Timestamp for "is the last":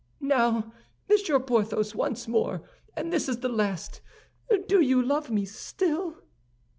3.29-4.01